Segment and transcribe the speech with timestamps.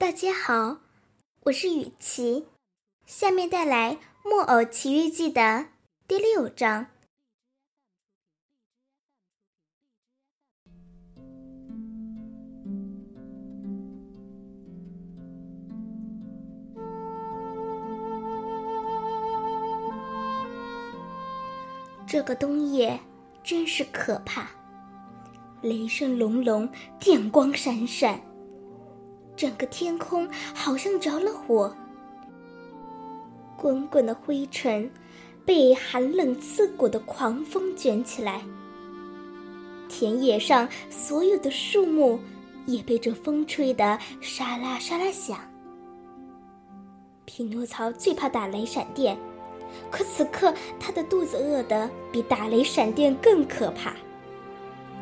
[0.00, 0.78] 大家好，
[1.42, 2.46] 我是雨琪，
[3.04, 5.66] 下面带来《木偶奇遇记》的
[6.08, 6.86] 第六章。
[22.06, 22.98] 这个冬夜
[23.44, 24.48] 真是可怕，
[25.60, 26.66] 雷声隆隆，
[26.98, 28.29] 电光闪闪。
[29.40, 31.74] 整个天空好像着了火，
[33.56, 34.90] 滚滚的灰尘
[35.46, 38.42] 被寒冷刺骨的狂风卷起来。
[39.88, 42.20] 田野上所有的树木
[42.66, 45.38] 也被这风吹得沙啦沙啦响。
[47.24, 49.16] 匹诺曹最怕打雷闪电，
[49.90, 53.94] 可此刻他的肚子饿得比打雷闪电更可怕，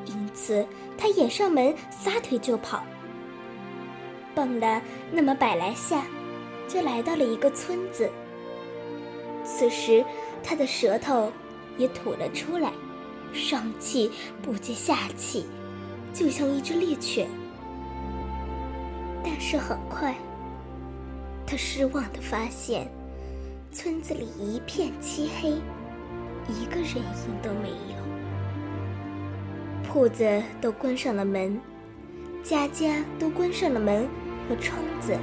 [0.04, 0.64] 因此
[0.96, 2.84] 他掩上门，撒腿就跑。
[4.38, 6.04] 蹦了那么百来下，
[6.68, 8.08] 就来到了一个村子。
[9.44, 10.04] 此时，
[10.44, 11.32] 他的舌头
[11.76, 12.70] 也吐了出来，
[13.32, 15.44] 上气不接下气，
[16.14, 17.28] 就像一只猎犬。
[19.24, 20.14] 但是很快，
[21.44, 22.88] 他失望的发现，
[23.72, 25.50] 村子里一片漆黑，
[26.48, 27.98] 一个人影都没有。
[29.82, 31.60] 铺子都关上了门，
[32.44, 34.08] 家家都关上了门。
[34.48, 35.16] 和窗子，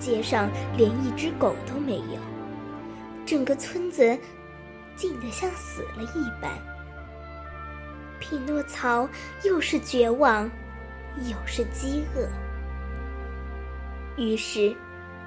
[0.00, 2.20] 街上连一只狗都没有，
[3.24, 4.18] 整个村子
[4.96, 6.50] 静得像死了一般。
[8.18, 9.08] 匹诺曹
[9.44, 10.50] 又是绝望，
[11.28, 12.28] 又是饥饿，
[14.20, 14.76] 于是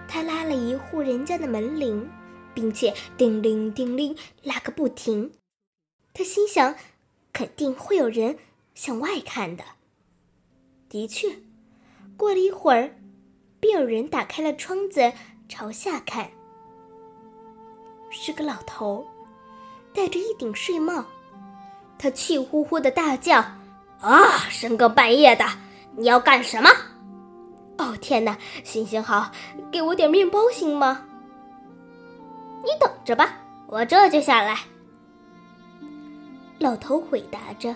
[0.07, 2.07] 他拉了一户人家的门铃，
[2.53, 5.31] 并且叮铃叮铃拉个不停。
[6.13, 6.75] 他心想，
[7.31, 8.37] 肯定会有人
[8.75, 9.63] 向外看的。
[10.87, 11.29] 的确。
[12.17, 12.95] 过了一会儿，
[13.59, 15.11] 便有人打开了窗子
[15.47, 16.29] 朝下看。
[18.09, 19.05] 是个老头，
[19.93, 21.03] 戴着一顶睡帽。
[21.97, 23.43] 他气呼呼的大叫
[23.99, 25.45] ：“啊，深更半夜的，
[25.95, 26.69] 你要干什么？
[27.77, 28.37] 哦，天哪！
[28.63, 29.31] 行行好，
[29.71, 31.05] 给我点面包行吗？
[32.63, 33.37] 你等着吧，
[33.67, 34.59] 我这就下来。”
[36.59, 37.75] 老头回答着，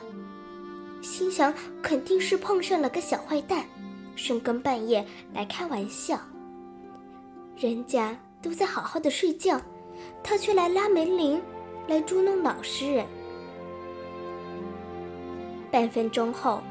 [1.01, 3.65] 心想肯定是碰上了个小坏蛋。
[4.17, 6.19] 深更半夜来开玩笑，
[7.55, 9.61] 人家都在好好的睡觉，
[10.23, 11.39] 他却来拉门铃，
[11.87, 13.05] 来捉弄老实人。
[15.71, 16.63] 半分钟后，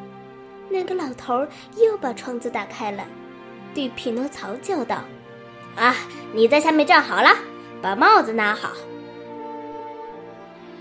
[0.68, 1.46] 那个老头
[1.76, 3.06] 又把窗子打开了，
[3.72, 5.04] 对匹诺曹叫道
[5.76, 5.94] ：“啊，
[6.34, 7.30] 你在下面站好了，
[7.80, 8.72] 把帽子拿好。”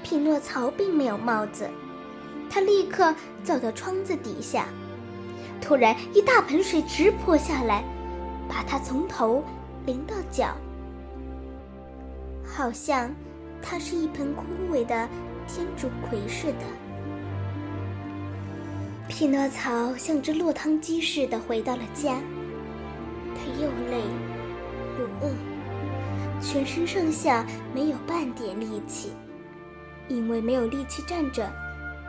[0.01, 1.69] 匹诺曹并没有帽子，
[2.49, 4.67] 他立刻走到窗子底下。
[5.65, 7.83] 突然，一大盆水直泼下来，
[8.47, 9.43] 把他从头
[9.87, 10.55] 淋到脚，
[12.45, 13.09] 好像
[13.63, 15.09] 他是一盆枯萎的
[15.47, 16.65] 天竺葵似的。
[19.07, 22.19] 匹诺曹像只落汤鸡似的回到了家，
[23.33, 24.03] 他又累
[24.99, 25.33] 又饿，
[26.39, 27.43] 全身上下
[27.73, 29.13] 没有半点力气，
[30.09, 31.51] 因为没有力气站着，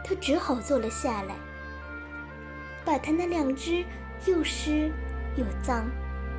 [0.05, 1.35] 他只好坐了下来。
[2.87, 3.85] 把他那两只
[4.27, 4.93] 又湿
[5.37, 5.91] 又脏、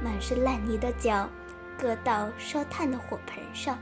[0.01, 1.29] 满是烂泥的脚
[1.77, 3.77] 搁到烧炭的火盆上，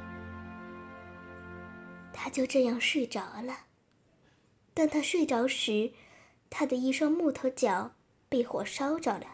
[2.12, 3.56] 他就这样睡着了。
[4.74, 5.92] 当他睡着时，
[6.50, 7.92] 他的一双木头脚
[8.28, 9.28] 被火烧着了，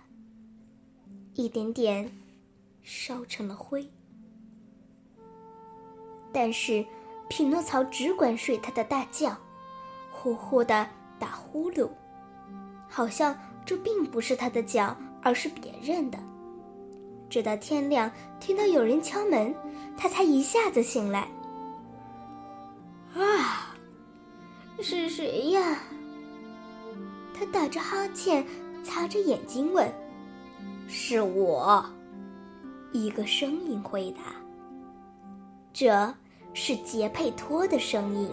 [1.36, 2.12] 一点点
[2.84, 3.90] 烧成了灰。
[6.34, 6.86] 但是
[7.30, 9.38] 匹诺曹只管睡他的大觉，
[10.12, 11.90] 呼呼的打呼噜。
[12.94, 13.34] 好像
[13.66, 14.94] 这并不是他的脚，
[15.24, 16.19] 而是别人的。
[17.29, 19.56] 直到天亮，听到有人敲门，
[19.96, 21.22] 他才一下子醒来。
[23.16, 23.74] 啊，
[24.81, 25.80] 是谁呀？
[27.34, 28.46] 他打着哈欠，
[28.84, 29.90] 擦着眼睛问
[30.89, 31.86] ：“是我。”
[32.92, 34.24] 一个声音回答
[35.71, 36.13] ：“这
[36.54, 38.30] 是杰佩托的声音。”